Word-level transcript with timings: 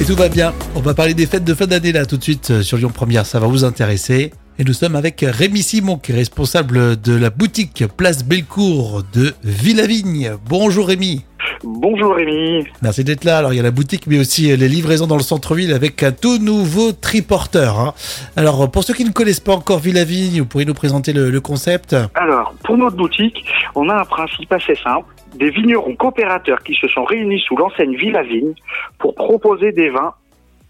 Et 0.00 0.04
tout 0.04 0.14
va 0.14 0.28
bien. 0.28 0.52
On 0.76 0.80
va 0.80 0.94
parler 0.94 1.14
des 1.14 1.26
fêtes 1.26 1.44
de 1.44 1.54
fin 1.54 1.66
d'année 1.66 1.92
là 1.92 2.06
tout 2.06 2.16
de 2.16 2.22
suite 2.22 2.50
euh, 2.50 2.62
sur 2.62 2.76
Lyon 2.76 2.90
Première. 2.94 3.26
Ça 3.26 3.40
va 3.40 3.46
vous 3.46 3.64
intéresser. 3.64 4.32
Et 4.58 4.64
nous 4.64 4.72
sommes 4.72 4.96
avec 4.96 5.24
Rémi 5.26 5.62
Simon 5.62 5.98
qui 5.98 6.12
est 6.12 6.14
responsable 6.16 7.00
de 7.00 7.14
la 7.14 7.30
boutique 7.30 7.84
Place 7.96 8.24
Bellecour 8.24 9.02
de 9.12 9.34
Villavigne. 9.44 10.32
Bonjour 10.48 10.88
Rémi. 10.88 11.24
Bonjour 11.64 12.14
Rémi. 12.14 12.64
Merci 12.82 13.02
d'être 13.04 13.24
là. 13.24 13.38
Alors 13.38 13.52
il 13.52 13.56
y 13.56 13.60
a 13.60 13.62
la 13.64 13.70
boutique 13.72 14.06
mais 14.06 14.18
aussi 14.18 14.56
les 14.56 14.68
livraisons 14.68 15.06
dans 15.06 15.16
le 15.16 15.22
centre-ville 15.22 15.72
avec 15.72 16.02
un 16.02 16.12
tout 16.12 16.38
nouveau 16.38 16.92
triporteur. 16.92 17.78
hein. 17.80 17.94
Alors 18.36 18.70
pour 18.70 18.84
ceux 18.84 18.94
qui 18.94 19.04
ne 19.04 19.10
connaissent 19.10 19.40
pas 19.40 19.54
encore 19.54 19.78
Villavigne, 19.80 20.40
vous 20.40 20.46
pourriez 20.46 20.66
nous 20.66 20.74
présenter 20.74 21.12
le, 21.12 21.30
le 21.30 21.40
concept? 21.40 21.96
Alors, 22.14 22.54
pour 22.64 22.76
notre 22.76 22.96
boutique, 22.96 23.44
on 23.74 23.88
a 23.88 24.00
un 24.00 24.04
principe 24.04 24.52
assez 24.52 24.74
simple. 24.76 25.06
Des 25.34 25.50
vignerons 25.50 25.94
coopérateurs 25.94 26.62
qui 26.62 26.74
se 26.74 26.88
sont 26.88 27.04
réunis 27.04 27.40
sous 27.40 27.56
l'enseigne 27.56 27.96
Villa 27.96 28.22
Vigne 28.22 28.54
pour 28.98 29.14
proposer 29.14 29.72
des 29.72 29.90
vins 29.90 30.14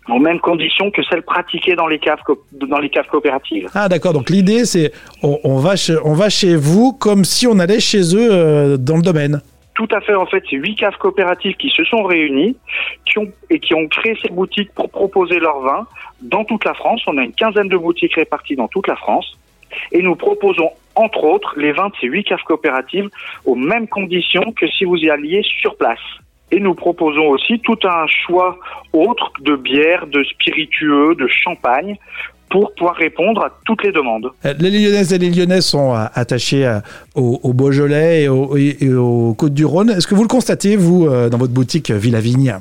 aux 0.09 0.19
mêmes 0.19 0.41
conditions 0.41 0.91
que 0.91 1.03
celles 1.03 1.23
pratiquées 1.23 1.75
dans 1.75 1.87
les 1.87 1.99
caves, 1.99 2.21
dans 2.53 2.79
les 2.79 2.89
caves 2.89 3.07
coopératives. 3.09 3.69
Ah 3.75 3.89
d'accord, 3.89 4.13
donc 4.13 4.31
l'idée 4.31 4.65
c'est 4.65 4.93
on, 5.23 5.39
on 5.45 5.59
va 5.59 5.77
chez, 5.77 5.97
on 6.05 6.15
va 6.15 6.31
chez 6.31 6.57
vous 6.57 6.93
comme 6.93 7.25
si 7.25 7.47
on 7.47 7.59
allait 7.59 7.81
chez 7.81 8.17
eux 8.17 8.29
euh, 8.31 8.77
dans 8.77 8.97
le 8.97 9.03
domaine. 9.03 9.43
Tout 9.75 9.89
à 9.93 10.01
fait, 10.01 10.15
en 10.15 10.27
fait, 10.27 10.43
c'est 10.51 10.57
huit 10.57 10.75
caves 10.75 10.97
coopératives 10.99 11.55
qui 11.55 11.71
se 11.71 11.85
sont 11.85 12.03
réunies 12.03 12.57
qui 13.07 13.19
ont, 13.21 13.29
et 13.49 13.61
qui 13.61 13.75
ont 13.75 13.87
créé 13.87 14.19
ces 14.21 14.29
boutiques 14.29 14.73
pour 14.75 14.91
proposer 14.91 15.39
leurs 15.39 15.61
vins 15.61 15.87
dans 16.21 16.45
toute 16.45 16.65
la 16.65 16.75
France. 16.75 17.01
On 17.07 17.17
a 17.17 17.23
une 17.23 17.33
quinzaine 17.33 17.69
de 17.69 17.77
boutiques 17.77 18.15
réparties 18.15 18.57
dans 18.57 18.67
toute 18.67 18.89
la 18.89 18.97
France. 18.97 19.39
Et 19.93 20.03
nous 20.03 20.17
proposons, 20.17 20.71
entre 20.95 21.25
autres, 21.25 21.55
les 21.57 21.73
vins 21.73 21.89
de 21.89 21.95
ces 22.01 22.07
huit 22.07 22.25
caves 22.25 22.43
coopératives 22.47 23.09
aux 23.45 23.55
mêmes 23.55 23.87
conditions 23.89 24.53
que 24.53 24.67
si 24.67 24.85
vous 24.85 24.97
y 24.97 25.11
alliez 25.11 25.43
sur 25.61 25.77
place. 25.77 25.99
Et 26.51 26.61
nous 26.61 26.75
proposons 26.75 27.29
aussi 27.29 27.61
tout 27.61 27.79
un 27.85 28.07
choix 28.07 28.59
autre 28.93 29.31
de 29.41 29.55
bières, 29.57 30.07
de 30.07 30.23
spiritueux, 30.25 31.15
de 31.15 31.27
champagne 31.29 31.97
pour 32.51 32.75
pouvoir 32.75 32.97
répondre 32.97 33.43
à 33.45 33.51
toutes 33.67 33.83
les 33.85 33.93
demandes. 33.93 34.31
Euh, 34.47 34.55
Les 34.59 34.71
Lyonnaises 34.71 35.13
et 35.13 35.19
les 35.19 35.29
Lyonnais 35.29 35.61
sont 35.61 35.95
euh, 35.95 36.07
attachés 36.15 36.65
euh, 36.67 36.79
au, 37.15 37.39
au 37.43 37.53
Beaujolais 37.53 38.23
et, 38.23 38.29
au, 38.31 38.57
et- 38.57 38.95
aux 38.95 39.35
Côtes-du-Rhône. 39.35 39.91
Est-ce 39.91 40.07
que 40.07 40.15
vous 40.15 40.23
le 40.23 40.29
constatez, 40.29 40.77
vous, 40.77 41.07
dans 41.29 41.37
votre 41.37 41.53
boutique 41.53 41.91
Villavigne 41.91 42.57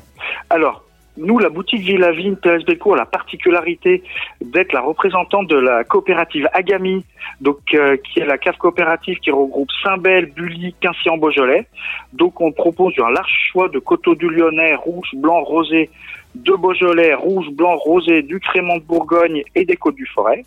Alors, 0.50 0.84
nous, 1.18 1.40
la 1.40 1.50
boutique 1.50 1.82
Villavigne 1.82 2.36
Thérèse 2.36 2.64
Belcourt 2.64 2.94
a 2.94 2.98
la 2.98 3.06
particularité 3.06 4.04
d'être 4.40 4.72
la 4.72 4.82
représentante 4.82 5.48
de 5.48 5.58
la 5.58 5.84
coopérative 5.84 6.48
Agami, 6.54 7.04
donc 7.42 7.58
euh, 7.74 7.98
qui 7.98 8.20
est 8.20 8.26
la 8.26 8.38
cave 8.38 8.58
coopérative 8.58 9.18
qui 9.18 9.32
regroupe 9.32 9.70
Saint-Bel, 9.84 10.28
Bully, 10.28 10.76
Quincy 10.80 11.10
en 11.10 11.18
Beaujolais. 11.18 11.68
Donc, 12.14 12.40
on 12.40 12.52
propose 12.52 12.94
un 13.00 13.10
large 13.10 13.34
choix 13.52 13.68
de 13.68 13.80
coteaux 13.80 14.14
du 14.14 14.30
Lyonnais, 14.30 14.76
rouge, 14.76 15.10
blanc, 15.16 15.42
rosé, 15.42 15.90
de 16.36 16.54
Beaujolais, 16.54 17.16
rouge, 17.16 17.50
blanc, 17.50 17.76
rosé, 17.78 18.22
du 18.22 18.40
Crémant 18.40 18.78
de 18.78 18.84
Bourgogne 18.84 19.44
et 19.56 19.66
des 19.66 19.76
Côtes 19.76 19.96
du 19.96 20.06
Forêt. 20.06 20.46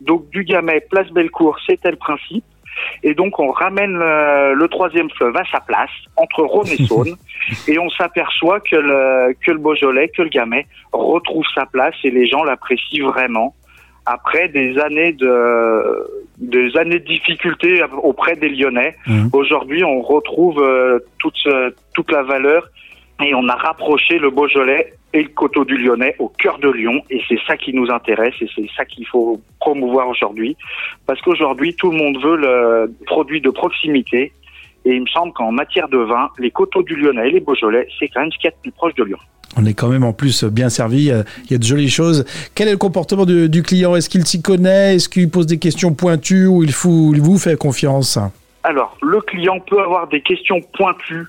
Donc, 0.00 0.30
du 0.30 0.44
Gamay, 0.44 0.80
Place 0.88 1.10
Bellecour, 1.10 1.58
c'était 1.66 1.90
le 1.90 1.96
principe. 1.96 2.44
Et 3.02 3.14
donc, 3.14 3.38
on 3.38 3.50
ramène 3.50 3.98
euh, 4.00 4.54
le 4.54 4.68
troisième 4.68 5.10
fleuve 5.10 5.36
à 5.36 5.44
sa 5.50 5.60
place, 5.60 5.90
entre 6.16 6.42
Rhône 6.42 6.68
et 6.68 6.84
Saône 6.86 7.16
et 7.68 7.78
on 7.78 7.90
s'aperçoit 7.90 8.60
que 8.60 8.76
le, 8.76 9.34
que 9.44 9.50
le 9.50 9.58
Beaujolais, 9.58 10.08
que 10.08 10.22
le 10.22 10.28
Gamay 10.28 10.66
retrouve 10.92 11.44
sa 11.54 11.66
place 11.66 11.94
et 12.04 12.10
les 12.10 12.26
gens 12.26 12.44
l'apprécient 12.44 13.08
vraiment 13.08 13.54
après 14.06 14.48
des 14.48 14.78
années 14.78 15.12
de 15.12 16.06
des 16.38 16.76
années 16.76 16.98
de 16.98 17.04
difficultés 17.04 17.84
auprès 18.02 18.34
des 18.34 18.48
Lyonnais. 18.48 18.96
Mhm. 19.06 19.30
Aujourd'hui, 19.32 19.84
on 19.84 20.02
retrouve 20.02 20.60
euh, 20.60 20.98
toute 21.18 22.10
la 22.10 22.22
valeur 22.22 22.68
et 23.22 23.34
on 23.34 23.48
a 23.48 23.54
rapproché 23.54 24.18
le 24.18 24.30
Beaujolais 24.30 24.94
et 25.14 25.22
le 25.22 25.28
coteau 25.28 25.64
du 25.64 25.76
Lyonnais 25.76 26.14
au 26.18 26.28
cœur 26.28 26.58
de 26.58 26.70
Lyon 26.70 27.02
et 27.10 27.20
c'est 27.28 27.38
ça 27.46 27.56
qui 27.56 27.72
nous 27.74 27.90
intéresse 27.90 28.34
et 28.40 28.48
c'est 28.54 28.66
ça 28.76 28.84
qu'il 28.84 29.06
faut 29.06 29.40
promouvoir 29.60 30.08
aujourd'hui 30.08 30.56
parce 31.06 31.20
qu'aujourd'hui 31.20 31.74
tout 31.74 31.90
le 31.90 31.96
monde 31.98 32.22
veut 32.22 32.36
le 32.36 32.92
produit 33.06 33.40
de 33.40 33.50
proximité 33.50 34.32
et 34.84 34.90
il 34.90 35.02
me 35.02 35.06
semble 35.06 35.32
qu'en 35.32 35.52
matière 35.52 35.88
de 35.88 35.98
vin, 35.98 36.28
les 36.38 36.50
coteaux 36.50 36.82
du 36.82 36.96
Lyonnais 36.96 37.28
et 37.28 37.32
les 37.32 37.40
Beaujolais, 37.40 37.86
c'est 37.98 38.08
quand 38.08 38.20
même 38.20 38.32
ce 38.32 38.38
qu'il 38.38 38.46
y 38.46 38.48
a 38.48 38.50
de 38.50 38.60
plus 38.62 38.72
proche 38.72 38.94
de 38.94 39.04
Lyon. 39.04 39.18
On 39.56 39.64
est 39.66 39.74
quand 39.74 39.88
même 39.88 40.02
en 40.02 40.12
plus 40.12 40.42
bien 40.44 40.70
servi. 40.70 41.10
euh, 41.10 41.22
Il 41.44 41.52
y 41.52 41.54
a 41.54 41.58
de 41.58 41.62
jolies 41.62 41.90
choses. 41.90 42.24
Quel 42.54 42.66
est 42.68 42.72
le 42.72 42.78
comportement 42.78 43.26
du, 43.26 43.48
du 43.48 43.62
client? 43.62 43.94
Est-ce 43.94 44.08
qu'il 44.08 44.26
s'y 44.26 44.40
connaît? 44.42 44.96
Est-ce 44.96 45.08
qu'il 45.08 45.30
pose 45.30 45.46
des 45.46 45.58
questions 45.58 45.92
pointues 45.94 46.46
ou 46.46 46.64
il, 46.64 46.72
faut, 46.72 47.12
il 47.14 47.20
vous 47.20 47.38
fait 47.38 47.56
confiance? 47.56 48.18
Alors, 48.64 48.96
le 49.02 49.20
client 49.20 49.60
peut 49.60 49.80
avoir 49.80 50.08
des 50.08 50.20
questions 50.22 50.60
pointues. 50.76 51.26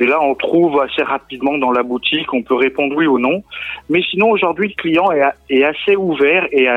Et 0.00 0.06
là, 0.06 0.20
on 0.20 0.34
trouve 0.34 0.80
assez 0.80 1.02
rapidement 1.02 1.58
dans 1.58 1.72
la 1.72 1.82
boutique, 1.82 2.32
on 2.32 2.42
peut 2.42 2.54
répondre 2.54 2.94
oui 2.96 3.06
ou 3.06 3.18
non. 3.18 3.42
Mais 3.88 4.02
sinon, 4.10 4.30
aujourd'hui, 4.30 4.68
le 4.68 4.74
client 4.74 5.10
est, 5.12 5.64
assez 5.64 5.96
ouvert 5.96 6.46
et 6.52 6.68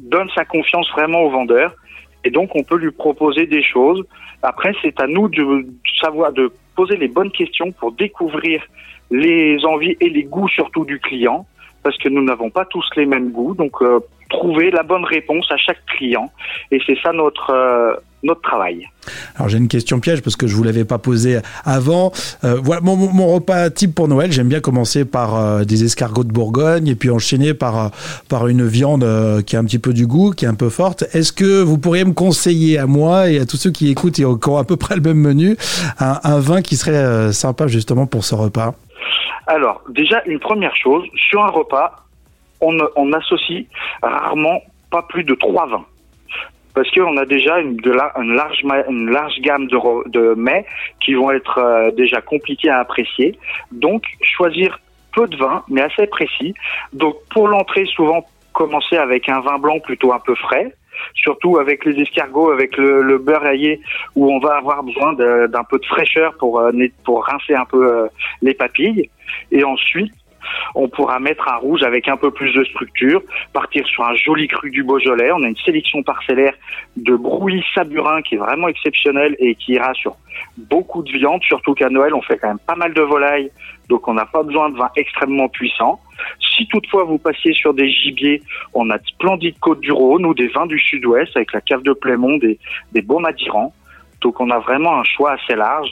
donne 0.00 0.28
sa 0.34 0.44
confiance 0.44 0.90
vraiment 0.92 1.20
au 1.22 1.30
vendeur. 1.30 1.74
Et 2.24 2.30
donc, 2.30 2.54
on 2.54 2.62
peut 2.62 2.76
lui 2.76 2.90
proposer 2.90 3.46
des 3.46 3.62
choses. 3.62 4.02
Après, 4.42 4.72
c'est 4.82 4.98
à 5.00 5.06
nous 5.06 5.28
de 5.28 5.66
savoir, 6.00 6.32
de 6.32 6.52
poser 6.74 6.96
les 6.96 7.08
bonnes 7.08 7.30
questions 7.30 7.72
pour 7.72 7.92
découvrir 7.92 8.62
les 9.10 9.64
envies 9.64 9.96
et 10.00 10.08
les 10.08 10.24
goûts 10.24 10.48
surtout 10.48 10.84
du 10.84 10.98
client. 10.98 11.46
Parce 11.82 11.98
que 11.98 12.08
nous 12.08 12.22
n'avons 12.22 12.50
pas 12.50 12.64
tous 12.64 12.84
les 12.96 13.06
mêmes 13.06 13.30
goûts. 13.30 13.54
Donc, 13.54 13.82
euh, 13.82 13.98
trouver 14.32 14.70
la 14.70 14.82
bonne 14.82 15.04
réponse 15.04 15.46
à 15.50 15.56
chaque 15.56 15.84
client. 15.96 16.30
Et 16.72 16.78
c'est 16.86 16.96
ça 17.02 17.12
notre, 17.12 17.50
euh, 17.50 17.94
notre 18.22 18.40
travail. 18.42 18.88
Alors 19.36 19.48
j'ai 19.48 19.58
une 19.58 19.68
question 19.68 20.00
piège 20.00 20.22
parce 20.22 20.36
que 20.36 20.46
je 20.46 20.54
vous 20.56 20.62
l'avais 20.62 20.84
pas 20.84 20.98
posée 20.98 21.38
avant. 21.64 22.12
Euh, 22.44 22.56
voilà 22.62 22.80
mon, 22.80 22.96
mon- 22.96 23.12
mon 23.12 23.26
repas 23.34 23.70
type 23.70 23.94
pour 23.94 24.08
Noël. 24.08 24.30
J'aime 24.32 24.48
bien 24.48 24.60
commencer 24.60 25.04
par 25.04 25.34
euh, 25.36 25.64
des 25.64 25.84
escargots 25.84 26.24
de 26.24 26.32
Bourgogne 26.32 26.88
et 26.88 26.94
puis 26.94 27.10
enchaîner 27.10 27.52
par 27.54 27.74
euh, 27.78 27.88
par 28.28 28.46
une 28.48 28.66
viande 28.66 29.04
euh, 29.04 29.42
qui 29.42 29.56
a 29.56 29.58
un 29.60 29.64
petit 29.64 29.78
peu 29.80 29.92
du 29.92 30.06
goût, 30.06 30.30
qui 30.30 30.44
est 30.44 30.48
un 30.48 30.54
peu 30.54 30.70
forte. 30.70 31.04
Est-ce 31.14 31.32
que 31.32 31.62
vous 31.62 31.78
pourriez 31.78 32.04
me 32.04 32.12
conseiller 32.14 32.78
à 32.78 32.86
moi 32.86 33.28
et 33.30 33.38
à 33.40 33.46
tous 33.46 33.56
ceux 33.56 33.70
qui 33.70 33.90
écoutent 33.90 34.18
et 34.18 34.24
qui 34.24 34.48
ont 34.48 34.56
à 34.56 34.64
peu 34.64 34.76
près 34.76 34.94
le 34.96 35.02
même 35.02 35.18
menu 35.18 35.56
un, 35.98 36.18
un 36.24 36.38
vin 36.40 36.62
qui 36.62 36.76
serait 36.76 36.92
euh, 36.96 37.32
sympa 37.32 37.66
justement 37.66 38.06
pour 38.06 38.24
ce 38.24 38.34
repas? 38.34 38.74
Alors, 39.48 39.82
déjà, 39.90 40.22
une 40.26 40.38
première 40.38 40.74
chose, 40.76 41.02
sur 41.28 41.42
un 41.42 41.50
repas, 41.50 42.01
on, 42.62 42.76
on 42.96 43.12
associe 43.12 43.66
rarement 44.02 44.62
pas 44.90 45.02
plus 45.02 45.24
de 45.24 45.34
trois 45.34 45.66
vins. 45.66 45.86
Parce 46.74 46.90
qu'on 46.90 47.16
a 47.18 47.26
déjà 47.26 47.58
une, 47.60 47.78
large, 47.84 49.40
gamme 49.40 49.66
de, 49.66 50.08
de 50.08 50.34
mets 50.34 50.64
qui 51.00 51.14
vont 51.14 51.30
être 51.30 51.58
euh, 51.58 51.90
déjà 51.90 52.20
compliqués 52.22 52.70
à 52.70 52.78
apprécier. 52.78 53.38
Donc, 53.72 54.04
choisir 54.22 54.78
peu 55.12 55.26
de 55.26 55.36
vin, 55.36 55.64
mais 55.68 55.82
assez 55.82 56.06
précis. 56.06 56.54
Donc, 56.94 57.16
pour 57.30 57.48
l'entrée, 57.48 57.84
souvent, 57.84 58.24
commencer 58.54 58.96
avec 58.96 59.28
un 59.28 59.40
vin 59.40 59.58
blanc 59.58 59.80
plutôt 59.80 60.12
un 60.12 60.18
peu 60.18 60.34
frais. 60.34 60.74
Surtout 61.14 61.58
avec 61.58 61.84
les 61.84 62.00
escargots, 62.00 62.50
avec 62.50 62.76
le, 62.76 63.18
beurre 63.18 63.44
aillé, 63.44 63.80
où 64.14 64.32
on 64.32 64.38
va 64.38 64.56
avoir 64.56 64.82
besoin 64.82 65.14
d'un 65.14 65.64
peu 65.64 65.78
de 65.78 65.86
fraîcheur 65.86 66.34
pour, 66.38 66.60
euh, 66.60 66.70
rincer 67.08 67.54
un 67.54 67.64
peu 67.64 67.86
euh, 67.86 68.06
les 68.40 68.54
papilles. 68.54 69.10
Et 69.50 69.64
ensuite, 69.64 70.12
on 70.74 70.88
pourra 70.88 71.18
mettre 71.18 71.48
un 71.48 71.56
rouge 71.56 71.82
avec 71.82 72.08
un 72.08 72.16
peu 72.16 72.30
plus 72.30 72.52
de 72.52 72.64
structure, 72.64 73.22
partir 73.52 73.86
sur 73.86 74.04
un 74.04 74.14
joli 74.14 74.48
cru 74.48 74.70
du 74.70 74.82
Beaujolais. 74.82 75.32
On 75.32 75.42
a 75.42 75.48
une 75.48 75.56
sélection 75.56 76.02
parcellaire 76.02 76.54
de 76.96 77.14
brouillis 77.16 77.64
saburin 77.74 78.22
qui 78.22 78.36
est 78.36 78.38
vraiment 78.38 78.68
exceptionnelle 78.68 79.36
et 79.38 79.54
qui 79.54 79.72
ira 79.72 79.92
sur 79.94 80.16
beaucoup 80.56 81.02
de 81.02 81.10
viande, 81.12 81.42
surtout 81.44 81.74
qu'à 81.74 81.88
Noël, 81.88 82.14
on 82.14 82.22
fait 82.22 82.38
quand 82.38 82.48
même 82.48 82.58
pas 82.66 82.74
mal 82.74 82.94
de 82.94 83.02
volailles, 83.02 83.50
donc 83.88 84.08
on 84.08 84.14
n'a 84.14 84.26
pas 84.26 84.42
besoin 84.42 84.70
de 84.70 84.76
vin 84.76 84.90
extrêmement 84.96 85.48
puissant. 85.48 86.00
Si 86.40 86.66
toutefois 86.66 87.04
vous 87.04 87.18
passiez 87.18 87.52
sur 87.52 87.74
des 87.74 87.90
gibiers, 87.90 88.42
on 88.74 88.90
a 88.90 88.98
de 88.98 89.06
splendides 89.06 89.58
côtes 89.58 89.80
du 89.80 89.92
Rhône 89.92 90.26
ou 90.26 90.34
des 90.34 90.48
vins 90.48 90.66
du 90.66 90.78
sud-ouest 90.78 91.36
avec 91.36 91.52
la 91.52 91.60
cave 91.60 91.82
de 91.82 91.92
Plémont, 91.92 92.38
des, 92.38 92.58
des 92.92 93.02
beaux 93.02 93.18
madirans. 93.18 93.74
Donc 94.20 94.40
on 94.40 94.50
a 94.50 94.58
vraiment 94.58 94.98
un 94.98 95.04
choix 95.04 95.32
assez 95.32 95.56
large 95.56 95.90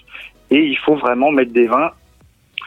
et 0.50 0.59
il 0.59 0.78
faut 0.78 0.97
vraiment 0.97 1.31
mettre 1.31 1.53
des 1.53 1.66
vins 1.66 1.91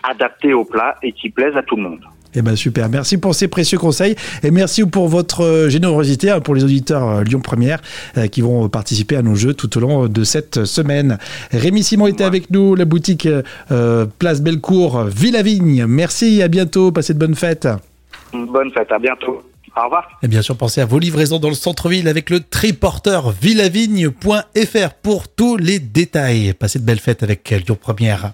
adaptés 0.03 0.53
au 0.53 0.65
plat 0.65 0.95
et 1.03 1.11
qui 1.11 1.29
plaisent 1.29 1.55
à 1.55 1.63
tout 1.63 1.75
le 1.75 1.83
monde. 1.83 2.01
Eh 2.35 2.41
ben 2.41 2.55
super, 2.55 2.89
merci 2.89 3.19
pour 3.19 3.35
ces 3.35 3.47
précieux 3.47 3.77
conseils 3.77 4.15
et 4.41 4.49
merci 4.49 4.83
pour 4.85 5.07
votre 5.07 5.43
euh, 5.43 5.69
générosité 5.69 6.31
hein, 6.31 6.39
pour 6.39 6.55
les 6.55 6.63
auditeurs 6.63 7.07
euh, 7.07 7.23
Lyon 7.23 7.41
Première 7.41 7.79
euh, 8.17 8.27
qui 8.27 8.41
vont 8.41 8.69
participer 8.69 9.15
à 9.15 9.21
nos 9.21 9.35
jeux 9.35 9.53
tout 9.53 9.77
au 9.77 9.79
long 9.79 10.07
de 10.07 10.23
cette 10.23 10.65
semaine. 10.65 11.19
Rémi 11.51 11.83
Simon 11.83 12.07
était 12.07 12.23
avec 12.23 12.49
nous, 12.49 12.73
la 12.73 12.85
boutique 12.85 13.27
euh, 13.71 14.05
Place 14.17 14.41
Bellecour, 14.41 15.03
Villavigne. 15.03 15.85
Merci, 15.85 16.41
à 16.41 16.47
bientôt, 16.47 16.91
passez 16.91 17.13
de 17.13 17.19
bonnes 17.19 17.35
fêtes. 17.35 17.67
Bonne 18.33 18.71
fête, 18.71 18.91
à 18.91 18.97
bientôt. 18.97 19.43
Au 19.75 19.83
revoir. 19.83 20.07
Et 20.21 20.27
bien 20.27 20.41
sûr, 20.41 20.55
pensez 20.55 20.81
à 20.81 20.85
vos 20.85 20.99
livraisons 20.99 21.39
dans 21.39 21.49
le 21.49 21.55
centre-ville 21.55 22.07
avec 22.07 22.29
le 22.29 22.39
triporteur 22.39 23.31
villavigne.fr 23.31 24.93
pour 25.01 25.27
tous 25.27 25.57
les 25.57 25.79
détails. 25.79 26.53
Passez 26.53 26.79
de 26.79 26.85
belles 26.85 26.99
fêtes 26.99 27.23
avec 27.23 27.49
Lyon 27.49 27.77
Première. 27.79 28.33